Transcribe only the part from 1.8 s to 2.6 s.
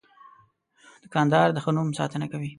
ساتنه کوي.